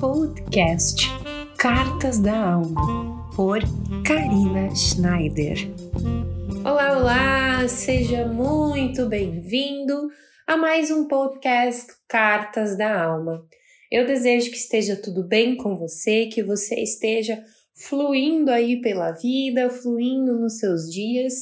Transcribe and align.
podcast 0.00 1.08
Cartas 1.58 2.18
da 2.18 2.54
Alma, 2.54 3.30
por 3.36 3.60
Karina 4.02 4.74
Schneider. 4.74 5.58
Olá, 6.64 6.96
olá! 6.96 7.68
Seja 7.68 8.26
muito 8.26 9.04
bem-vindo 9.04 10.08
a 10.46 10.56
mais 10.56 10.90
um 10.90 11.06
podcast 11.06 11.92
Cartas 12.08 12.78
da 12.78 13.04
Alma. 13.04 13.44
Eu 13.92 14.06
desejo 14.06 14.50
que 14.50 14.56
esteja 14.56 14.96
tudo 14.96 15.22
bem 15.22 15.54
com 15.54 15.76
você, 15.76 16.24
que 16.28 16.42
você 16.42 16.76
esteja 16.76 17.38
fluindo 17.74 18.50
aí 18.50 18.80
pela 18.80 19.12
vida, 19.12 19.68
fluindo 19.68 20.34
nos 20.38 20.60
seus 20.60 20.90
dias. 20.90 21.34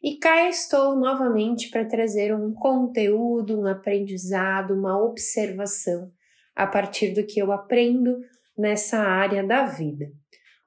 E 0.00 0.18
cá 0.18 0.48
estou 0.48 0.94
novamente 0.94 1.68
para 1.68 1.84
trazer 1.84 2.32
um 2.32 2.54
conteúdo, 2.54 3.58
um 3.58 3.66
aprendizado, 3.66 4.72
uma 4.72 5.02
observação 5.02 6.12
a 6.54 6.66
partir 6.66 7.14
do 7.14 7.26
que 7.26 7.40
eu 7.40 7.52
aprendo 7.52 8.20
nessa 8.56 8.98
área 8.98 9.42
da 9.42 9.66
vida. 9.66 10.06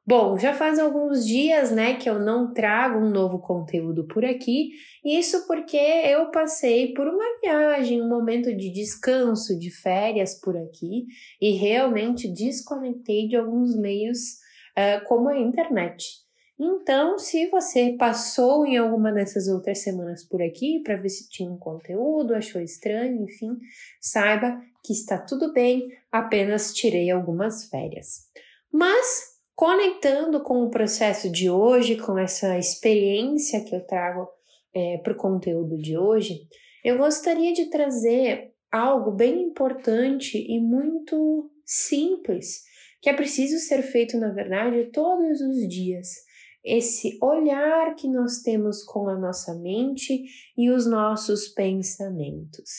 Bom, 0.06 0.40
já 0.40 0.54
faz 0.54 0.80
alguns 0.80 1.26
dias, 1.26 1.70
né, 1.70 1.96
que 1.96 2.10
eu 2.10 2.18
não 2.18 2.54
trago 2.54 2.98
um 2.98 3.10
novo 3.10 3.40
conteúdo 3.40 4.08
por 4.08 4.24
aqui, 4.24 4.70
isso 5.04 5.46
porque 5.46 5.76
eu 5.76 6.32
passei 6.32 6.94
por 6.94 7.06
uma 7.10 7.26
viagem, 7.42 8.02
um 8.02 8.08
momento 8.08 8.56
de 8.56 8.72
descanso, 8.72 9.60
de 9.60 9.70
férias 9.70 10.40
por 10.40 10.56
aqui 10.56 11.08
e 11.42 11.52
realmente 11.58 12.32
desconectei 12.32 13.28
de 13.28 13.36
alguns 13.36 13.78
meios 13.78 14.18
uh, 14.78 15.06
como 15.08 15.28
a 15.28 15.38
internet. 15.38 16.06
Então, 16.60 17.20
se 17.20 17.48
você 17.50 17.96
passou 18.00 18.66
em 18.66 18.78
alguma 18.78 19.12
dessas 19.12 19.48
outras 19.48 19.80
semanas 19.80 20.24
por 20.24 20.42
aqui 20.42 20.82
para 20.84 20.98
ver 20.98 21.10
se 21.10 21.30
tinha 21.30 21.52
um 21.52 21.58
conteúdo, 21.58 22.34
achou 22.34 22.60
estranho, 22.60 23.24
enfim, 23.24 23.60
saiba 24.02 24.60
que 24.84 24.92
está 24.92 25.20
tudo 25.20 25.54
bem, 25.54 25.88
apenas 26.12 26.74
tirei 26.74 27.12
algumas 27.12 27.66
férias. 27.70 28.28
Mas, 28.72 29.38
conectando 29.56 30.42
com 30.42 30.64
o 30.64 30.72
processo 30.72 31.32
de 31.32 31.48
hoje, 31.48 31.96
com 31.98 32.18
essa 32.18 32.58
experiência 32.58 33.64
que 33.64 33.76
eu 33.76 33.86
trago 33.86 34.28
é, 34.74 34.98
para 34.98 35.14
o 35.14 35.18
conteúdo 35.18 35.78
de 35.78 35.96
hoje, 35.96 36.48
eu 36.84 36.98
gostaria 36.98 37.54
de 37.54 37.70
trazer 37.70 38.52
algo 38.72 39.12
bem 39.12 39.44
importante 39.44 40.38
e 40.38 40.60
muito 40.60 41.52
simples, 41.64 42.64
que 43.00 43.10
é 43.10 43.14
preciso 43.14 43.60
ser 43.60 43.84
feito, 43.84 44.18
na 44.18 44.32
verdade, 44.32 44.90
todos 44.92 45.40
os 45.40 45.68
dias 45.68 46.27
esse 46.68 47.18
olhar 47.22 47.96
que 47.96 48.10
nós 48.10 48.42
temos 48.42 48.84
com 48.84 49.08
a 49.08 49.18
nossa 49.18 49.56
mente 49.56 50.26
e 50.58 50.70
os 50.70 50.86
nossos 50.86 51.48
pensamentos. 51.48 52.70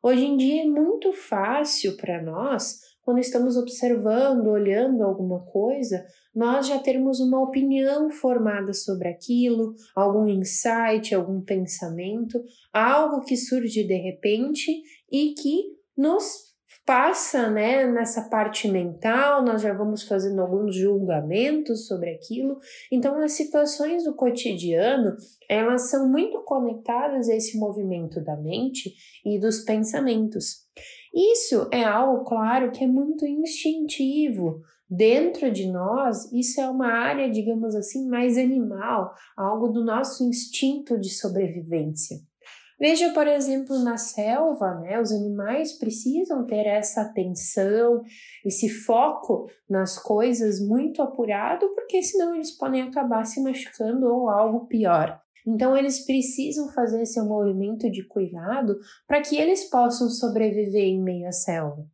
Hoje 0.00 0.24
em 0.24 0.36
dia 0.36 0.62
é 0.62 0.66
muito 0.66 1.12
fácil 1.12 1.96
para 1.96 2.22
nós, 2.22 2.78
quando 3.02 3.18
estamos 3.18 3.56
observando, 3.56 4.46
olhando 4.46 5.02
alguma 5.02 5.40
coisa, 5.46 6.06
nós 6.34 6.68
já 6.68 6.78
termos 6.78 7.20
uma 7.20 7.42
opinião 7.42 8.08
formada 8.10 8.72
sobre 8.72 9.08
aquilo, 9.08 9.74
algum 9.94 10.26
insight, 10.26 11.14
algum 11.14 11.40
pensamento, 11.40 12.42
algo 12.72 13.24
que 13.24 13.36
surge 13.36 13.84
de 13.84 13.96
repente 13.96 14.70
e 15.10 15.34
que 15.34 15.74
nos 15.96 16.53
passa 16.84 17.48
né, 17.50 17.86
nessa 17.86 18.28
parte 18.28 18.68
mental, 18.68 19.42
nós 19.42 19.62
já 19.62 19.72
vamos 19.72 20.02
fazendo 20.02 20.40
alguns 20.40 20.76
julgamentos 20.76 21.86
sobre 21.86 22.10
aquilo. 22.10 22.58
Então, 22.92 23.18
as 23.22 23.32
situações 23.32 24.04
do 24.04 24.14
cotidiano, 24.14 25.16
elas 25.48 25.90
são 25.90 26.08
muito 26.08 26.42
conectadas 26.42 27.28
a 27.28 27.34
esse 27.34 27.58
movimento 27.58 28.22
da 28.22 28.36
mente 28.36 28.92
e 29.24 29.38
dos 29.38 29.60
pensamentos. 29.60 30.64
Isso 31.14 31.68
é 31.72 31.84
algo, 31.84 32.24
claro, 32.24 32.70
que 32.70 32.84
é 32.84 32.86
muito 32.86 33.24
instintivo. 33.26 34.60
Dentro 34.90 35.50
de 35.50 35.66
nós, 35.70 36.30
isso 36.32 36.60
é 36.60 36.68
uma 36.68 36.88
área, 36.88 37.30
digamos 37.30 37.74
assim, 37.74 38.06
mais 38.06 38.36
animal, 38.36 39.14
algo 39.36 39.68
do 39.68 39.82
nosso 39.82 40.22
instinto 40.28 40.98
de 40.98 41.08
sobrevivência. 41.08 42.18
Veja, 42.84 43.14
por 43.14 43.26
exemplo, 43.26 43.78
na 43.78 43.96
selva, 43.96 44.74
né, 44.74 45.00
os 45.00 45.10
animais 45.10 45.72
precisam 45.72 46.44
ter 46.44 46.66
essa 46.66 47.00
atenção, 47.00 48.02
esse 48.44 48.68
foco 48.68 49.48
nas 49.66 49.98
coisas 49.98 50.60
muito 50.60 51.00
apurado, 51.00 51.66
porque 51.74 52.02
senão 52.02 52.34
eles 52.34 52.50
podem 52.50 52.82
acabar 52.82 53.24
se 53.24 53.42
machucando 53.42 54.06
ou 54.06 54.28
algo 54.28 54.66
pior. 54.66 55.18
Então, 55.46 55.74
eles 55.74 56.04
precisam 56.04 56.68
fazer 56.74 57.00
esse 57.00 57.18
movimento 57.22 57.90
de 57.90 58.06
cuidado 58.06 58.78
para 59.08 59.22
que 59.22 59.34
eles 59.34 59.64
possam 59.70 60.10
sobreviver 60.10 60.84
em 60.84 61.02
meio 61.02 61.26
à 61.26 61.32
selva. 61.32 61.86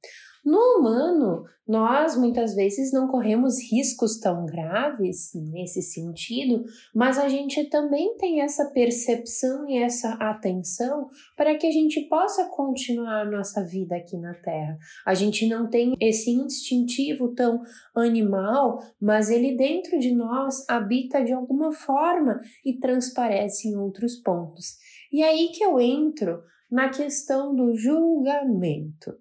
No 0.45 0.59
humano, 0.78 1.45
nós 1.69 2.17
muitas 2.17 2.55
vezes 2.55 2.93
não 2.93 3.06
corremos 3.06 3.61
riscos 3.71 4.19
tão 4.19 4.47
graves 4.47 5.31
nesse 5.34 5.83
sentido, 5.83 6.65
mas 6.95 7.19
a 7.19 7.28
gente 7.28 7.65
também 7.69 8.17
tem 8.17 8.41
essa 8.41 8.71
percepção 8.71 9.69
e 9.69 9.77
essa 9.77 10.15
atenção 10.15 11.09
para 11.37 11.56
que 11.56 11.67
a 11.67 11.71
gente 11.71 12.01
possa 12.09 12.47
continuar 12.47 13.21
a 13.21 13.31
nossa 13.31 13.62
vida 13.62 13.95
aqui 13.95 14.17
na 14.17 14.34
Terra. 14.34 14.78
A 15.06 15.15
gente 15.15 15.47
não 15.47 15.69
tem 15.69 15.95
esse 16.01 16.31
instintivo 16.31 17.34
tão 17.34 17.62
animal, 17.95 18.83
mas 19.01 19.31
ele 19.31 19.57
dentro 19.57 19.99
de 19.99 20.12
nós 20.12 20.65
habita 20.69 21.22
de 21.22 21.33
alguma 21.33 21.71
forma 21.71 22.41
e 22.65 22.78
transparece 22.78 23.69
em 23.69 23.77
outros 23.77 24.17
pontos. 24.17 24.77
E 25.12 25.22
aí 25.22 25.51
que 25.53 25.62
eu 25.62 25.78
entro 25.78 26.43
na 26.71 26.89
questão 26.89 27.55
do 27.55 27.77
julgamento. 27.77 29.12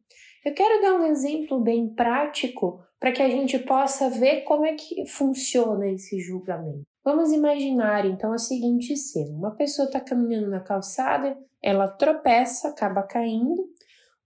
Eu 0.46 0.54
quero 0.54 0.82
dar 0.82 0.94
um 0.94 1.06
exemplo 1.06 1.60
bem 1.60 1.94
prático 1.94 2.80
para 3.00 3.12
que 3.12 3.22
a 3.22 3.30
gente 3.30 3.60
possa 3.60 4.10
ver 4.10 4.42
como 4.42 4.66
é 4.66 4.74
que 4.74 5.06
funciona 5.06 5.88
esse 5.88 6.20
julgamento. 6.20 6.84
Vamos 7.04 7.32
imaginar 7.32 8.06
então 8.06 8.32
a 8.32 8.38
seguinte 8.38 8.96
cena: 8.96 9.36
uma 9.38 9.56
pessoa 9.56 9.86
está 9.86 10.00
caminhando 10.00 10.50
na 10.50 10.60
calçada, 10.60 11.38
ela 11.62 11.88
tropeça, 11.88 12.70
acaba 12.70 13.04
caindo. 13.04 13.68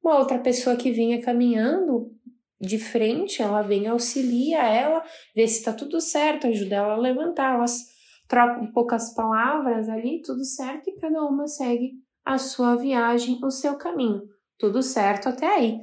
Uma 0.04 0.20
outra 0.20 0.38
pessoa 0.38 0.76
que 0.76 0.92
vinha 0.92 1.22
caminhando 1.22 2.12
de 2.60 2.78
frente, 2.78 3.42
ela 3.42 3.62
vem 3.62 3.88
auxilia 3.88 4.64
ela, 4.64 5.04
vê 5.36 5.48
se 5.48 5.60
está 5.60 5.74
tudo 5.74 6.00
certo, 6.00 6.48
ajuda 6.48 6.76
ela 6.76 6.94
a 6.94 6.98
levantar. 6.98 7.56
Elas 7.56 7.80
trocam 8.28 8.72
poucas 8.72 9.14
palavras 9.14 9.90
ali, 9.90 10.22
tudo 10.22 10.44
certo, 10.44 10.90
e 10.90 10.96
cada 10.96 11.24
uma 11.24 11.48
segue 11.48 11.94
a 12.26 12.38
sua 12.38 12.76
viagem, 12.76 13.40
o 13.44 13.50
seu 13.50 13.76
caminho. 13.76 14.22
Tudo 14.58 14.82
certo 14.82 15.30
até 15.30 15.46
aí. 15.46 15.82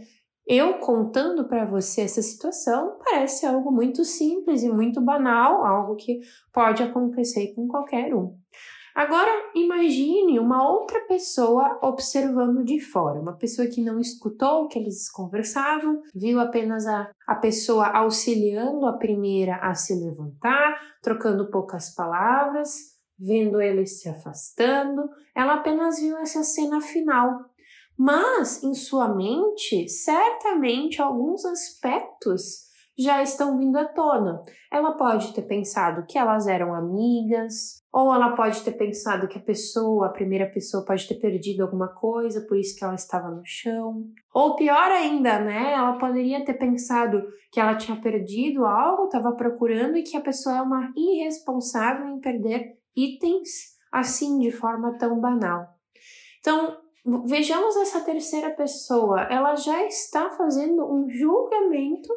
Eu 0.53 0.81
contando 0.81 1.45
para 1.45 1.65
você 1.65 2.01
essa 2.01 2.21
situação 2.21 2.99
parece 3.05 3.47
algo 3.47 3.71
muito 3.71 4.05
simples 4.05 4.65
e 4.65 4.69
muito 4.69 5.01
banal, 5.01 5.65
algo 5.65 5.95
que 5.95 6.19
pode 6.53 6.83
acontecer 6.83 7.55
com 7.55 7.69
qualquer 7.69 8.13
um. 8.13 8.37
Agora 8.93 9.31
imagine 9.55 10.41
uma 10.41 10.69
outra 10.69 11.07
pessoa 11.07 11.79
observando 11.81 12.65
de 12.65 12.81
fora, 12.81 13.21
uma 13.21 13.37
pessoa 13.37 13.69
que 13.69 13.81
não 13.81 14.01
escutou 14.01 14.65
o 14.65 14.67
que 14.67 14.77
eles 14.77 15.09
conversavam, 15.09 16.03
viu 16.13 16.41
apenas 16.41 16.85
a, 16.85 17.09
a 17.29 17.37
pessoa 17.37 17.87
auxiliando 17.87 18.87
a 18.87 18.95
primeira 18.95 19.55
a 19.55 19.77
se 19.77 19.95
levantar, 19.95 20.81
trocando 21.01 21.49
poucas 21.49 21.95
palavras, 21.95 22.99
vendo 23.17 23.61
eles 23.61 24.01
se 24.01 24.09
afastando, 24.09 25.09
ela 25.33 25.55
apenas 25.55 26.01
viu 26.01 26.17
essa 26.17 26.43
cena 26.43 26.81
final 26.81 27.50
mas 28.03 28.63
em 28.63 28.73
sua 28.73 29.15
mente, 29.15 29.87
certamente 29.87 31.03
alguns 31.03 31.45
aspectos 31.45 32.71
já 32.99 33.23
estão 33.23 33.59
vindo 33.59 33.77
à 33.77 33.85
tona. 33.85 34.43
Ela 34.73 34.93
pode 34.93 35.35
ter 35.35 35.43
pensado 35.43 36.07
que 36.09 36.17
elas 36.17 36.47
eram 36.47 36.75
amigas, 36.75 37.83
ou 37.93 38.15
ela 38.15 38.35
pode 38.35 38.63
ter 38.63 38.73
pensado 38.73 39.29
que 39.29 39.37
a 39.37 39.43
pessoa, 39.43 40.07
a 40.07 40.13
primeira 40.13 40.47
pessoa, 40.47 40.83
pode 40.83 41.07
ter 41.07 41.17
perdido 41.17 41.61
alguma 41.61 41.89
coisa, 41.89 42.41
por 42.49 42.57
isso 42.57 42.75
que 42.75 42.83
ela 42.83 42.95
estava 42.95 43.29
no 43.29 43.43
chão. 43.45 44.07
Ou 44.33 44.57
pior 44.57 44.91
ainda, 44.91 45.39
né? 45.39 45.75
Ela 45.75 45.99
poderia 45.99 46.43
ter 46.43 46.55
pensado 46.55 47.23
que 47.53 47.61
ela 47.61 47.77
tinha 47.77 48.01
perdido 48.01 48.65
algo, 48.65 49.05
estava 49.05 49.37
procurando 49.37 49.99
e 49.99 50.03
que 50.03 50.17
a 50.17 50.23
pessoa 50.23 50.57
é 50.57 50.63
uma 50.63 50.91
irresponsável 50.97 52.09
em 52.09 52.19
perder 52.19 52.79
itens 52.97 53.79
assim 53.93 54.39
de 54.39 54.51
forma 54.51 54.97
tão 54.97 55.21
banal. 55.21 55.67
Então, 56.41 56.79
Vejamos 57.27 57.77
essa 57.77 58.01
terceira 58.01 58.51
pessoa, 58.51 59.23
ela 59.23 59.57
já 59.57 59.87
está 59.87 60.31
fazendo 60.31 60.85
um 60.85 61.09
julgamento 61.09 62.09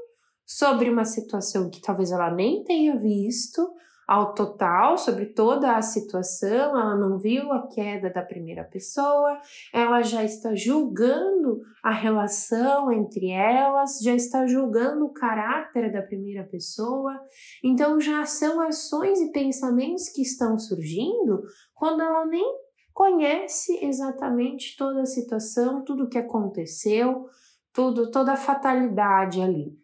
sobre 0.45 0.89
uma 0.89 1.05
situação 1.05 1.69
que 1.69 1.81
talvez 1.81 2.11
ela 2.11 2.29
nem 2.29 2.63
tenha 2.63 2.97
visto 2.97 3.61
ao 4.07 4.33
total 4.33 4.97
sobre 4.97 5.27
toda 5.27 5.75
a 5.75 5.81
situação, 5.81 6.77
ela 6.77 6.95
não 6.95 7.17
viu 7.17 7.51
a 7.53 7.67
queda 7.67 8.09
da 8.09 8.21
primeira 8.21 8.63
pessoa, 8.63 9.39
ela 9.73 10.01
já 10.01 10.23
está 10.23 10.53
julgando 10.53 11.61
a 11.81 11.91
relação 11.91 12.91
entre 12.91 13.29
elas, 13.29 13.99
já 14.01 14.13
está 14.13 14.45
julgando 14.45 15.05
o 15.05 15.13
caráter 15.13 15.91
da 15.91 16.01
primeira 16.01 16.43
pessoa. 16.43 17.17
Então 17.63 17.99
já 17.99 18.25
são 18.25 18.59
ações 18.61 19.19
e 19.19 19.31
pensamentos 19.31 20.09
que 20.09 20.21
estão 20.21 20.59
surgindo 20.59 21.41
quando 21.73 22.01
ela 22.01 22.25
nem 22.25 22.62
conhece 22.93 23.83
exatamente 23.83 24.77
toda 24.77 25.01
a 25.01 25.05
situação, 25.05 25.83
tudo 25.83 26.03
o 26.03 26.09
que 26.09 26.17
aconteceu, 26.17 27.25
tudo, 27.73 28.11
toda 28.11 28.33
a 28.33 28.37
fatalidade 28.37 29.41
ali. 29.41 29.75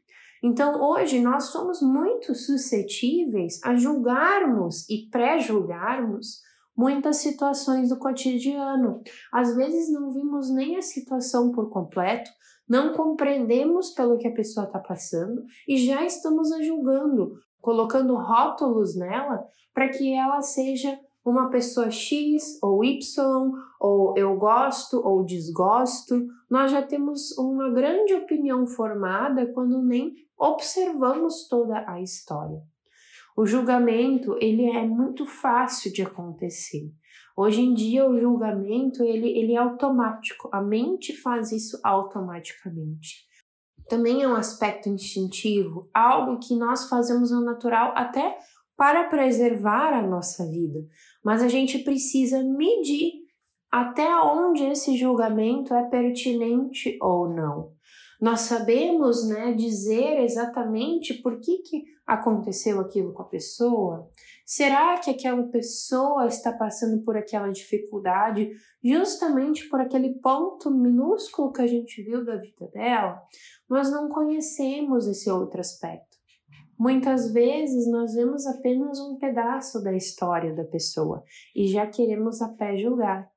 Então, 0.41 0.81
hoje 0.81 1.19
nós 1.19 1.45
somos 1.45 1.81
muito 1.81 2.33
suscetíveis 2.33 3.59
a 3.63 3.75
julgarmos 3.75 4.87
e 4.89 5.09
pré-julgarmos 5.09 6.41
muitas 6.77 7.17
situações 7.17 7.89
do 7.89 7.97
cotidiano. 7.97 9.01
Às 9.33 9.53
vezes 9.53 9.91
não 9.91 10.13
vimos 10.13 10.49
nem 10.49 10.77
a 10.77 10.81
situação 10.81 11.51
por 11.51 11.69
completo, 11.69 12.31
não 12.69 12.93
compreendemos 12.93 13.89
pelo 13.89 14.17
que 14.17 14.27
a 14.27 14.33
pessoa 14.33 14.65
está 14.65 14.79
passando 14.79 15.43
e 15.67 15.77
já 15.77 16.05
estamos 16.05 16.51
a 16.53 16.61
julgando, 16.61 17.33
colocando 17.59 18.15
rótulos 18.15 18.95
nela 18.95 19.43
para 19.73 19.89
que 19.89 20.13
ela 20.13 20.41
seja 20.41 20.97
uma 21.23 21.49
pessoa 21.49 21.91
X 21.91 22.57
ou 22.61 22.83
Y, 22.83 23.51
ou 23.79 24.17
eu 24.17 24.35
gosto 24.37 24.99
ou 25.05 25.23
desgosto. 25.23 26.27
Nós 26.49 26.71
já 26.71 26.81
temos 26.81 27.37
uma 27.37 27.69
grande 27.69 28.13
opinião 28.13 28.65
formada 28.65 29.45
quando 29.53 29.81
nem 29.81 30.13
observamos 30.37 31.47
toda 31.47 31.83
a 31.87 32.01
história. 32.01 32.61
O 33.35 33.45
julgamento, 33.45 34.37
ele 34.41 34.65
é 34.65 34.85
muito 34.85 35.25
fácil 35.25 35.93
de 35.93 36.01
acontecer. 36.01 36.91
Hoje 37.37 37.61
em 37.61 37.73
dia 37.73 38.05
o 38.05 38.19
julgamento, 38.19 39.01
ele, 39.01 39.29
ele 39.29 39.53
é 39.53 39.57
automático. 39.57 40.49
A 40.51 40.61
mente 40.61 41.15
faz 41.15 41.53
isso 41.53 41.79
automaticamente. 41.83 43.29
Também 43.87 44.21
é 44.21 44.27
um 44.27 44.35
aspecto 44.35 44.89
instintivo, 44.89 45.89
algo 45.93 46.37
que 46.37 46.55
nós 46.55 46.89
fazemos 46.89 47.31
no 47.31 47.41
natural 47.41 47.93
até 47.95 48.37
para 48.79 49.09
preservar 49.09 49.91
a 49.91 50.01
nossa 50.01 50.49
vida. 50.49 50.79
Mas 51.21 51.43
a 51.43 51.49
gente 51.49 51.79
precisa 51.79 52.41
medir 52.41 53.11
até 53.69 54.07
onde 54.21 54.63
esse 54.63 54.97
julgamento 54.97 55.73
é 55.73 55.83
pertinente 55.89 56.97
ou 57.01 57.27
não. 57.27 57.73
Nós 58.21 58.41
sabemos 58.41 59.27
né, 59.27 59.51
dizer 59.51 60.21
exatamente 60.23 61.13
por 61.15 61.41
que, 61.41 61.57
que 61.57 61.83
aconteceu 62.07 62.79
aquilo 62.79 63.11
com 63.11 63.21
a 63.21 63.27
pessoa? 63.27 64.09
Será 64.45 64.97
que 64.97 65.11
aquela 65.11 65.43
pessoa 65.43 66.25
está 66.27 66.53
passando 66.53 67.03
por 67.03 67.17
aquela 67.17 67.51
dificuldade 67.51 68.49
justamente 68.81 69.67
por 69.67 69.81
aquele 69.81 70.15
ponto 70.15 70.71
minúsculo 70.71 71.51
que 71.51 71.61
a 71.61 71.67
gente 71.67 72.01
viu 72.01 72.23
da 72.23 72.37
vida 72.37 72.67
dela? 72.73 73.21
Nós 73.69 73.91
não 73.91 74.07
conhecemos 74.07 75.05
esse 75.05 75.29
outro 75.29 75.59
aspecto. 75.59 76.08
Muitas 76.79 77.33
vezes 77.33 77.91
nós 77.91 78.13
vemos 78.13 78.47
apenas 78.47 78.97
um 79.01 79.17
pedaço 79.17 79.83
da 79.83 79.93
história 79.93 80.55
da 80.55 80.63
pessoa 80.63 81.21
e 81.53 81.67
já 81.67 81.85
queremos 81.85 82.41
a 82.41 82.47
pé 82.47 82.77
julgar. 82.77 83.29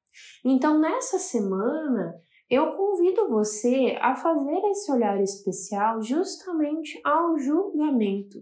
Então, 0.45 0.79
nessa 0.79 1.19
semana, 1.19 2.15
eu 2.49 2.77
convido 2.77 3.29
você 3.29 3.99
a 4.01 4.15
fazer 4.15 4.61
esse 4.71 4.93
olhar 4.93 5.21
especial 5.21 6.01
justamente 6.01 7.01
ao 7.05 7.37
julgamento. 7.37 8.39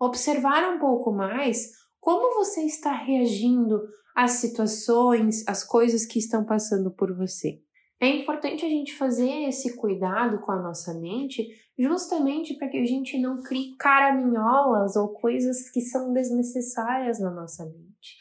Observar 0.00 0.74
um 0.74 0.78
pouco 0.78 1.10
mais 1.10 1.72
como 1.98 2.36
você 2.36 2.60
está 2.62 2.92
reagindo 2.92 3.82
às 4.14 4.32
situações, 4.32 5.42
às 5.48 5.64
coisas 5.64 6.06
que 6.06 6.20
estão 6.20 6.44
passando 6.44 6.92
por 6.92 7.12
você. 7.16 7.60
É 8.00 8.08
importante 8.08 8.64
a 8.64 8.68
gente 8.68 8.94
fazer 8.94 9.48
esse 9.48 9.74
cuidado 9.76 10.38
com 10.40 10.52
a 10.52 10.60
nossa 10.60 10.92
mente, 10.94 11.48
justamente 11.78 12.54
para 12.54 12.68
que 12.68 12.76
a 12.76 12.84
gente 12.84 13.18
não 13.18 13.42
crie 13.42 13.74
caraminholas 13.76 14.96
ou 14.96 15.08
coisas 15.08 15.70
que 15.70 15.80
são 15.80 16.12
desnecessárias 16.12 17.18
na 17.18 17.30
nossa 17.30 17.64
mente. 17.64 18.16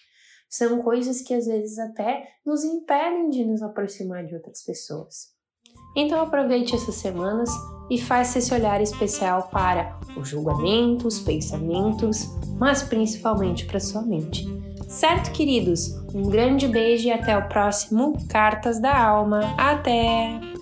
São 0.49 0.81
coisas 0.81 1.21
que 1.21 1.33
às 1.33 1.45
vezes 1.45 1.77
até 1.77 2.29
nos 2.45 2.63
impedem 2.63 3.29
de 3.29 3.43
nos 3.43 3.61
aproximar 3.61 4.25
de 4.25 4.35
outras 4.35 4.63
pessoas. 4.63 5.35
Então 5.95 6.21
aproveite 6.21 6.73
essas 6.75 6.95
semanas 6.95 7.49
e 7.89 7.99
faça 7.99 8.39
esse 8.39 8.53
olhar 8.53 8.81
especial 8.81 9.49
para 9.49 9.99
os 10.17 10.29
julgamentos, 10.29 11.19
pensamentos, 11.19 12.27
mas 12.57 12.83
principalmente 12.83 13.65
para 13.65 13.79
sua 13.79 14.01
mente. 14.01 14.45
Certo, 14.87 15.31
queridos? 15.31 16.04
Um 16.15 16.29
grande 16.29 16.65
beijo 16.65 17.09
e 17.09 17.11
até 17.11 17.37
o 17.37 17.49
próximo 17.49 18.13
Cartas 18.29 18.79
da 18.79 18.97
Alma. 18.97 19.53
Até! 19.57 20.54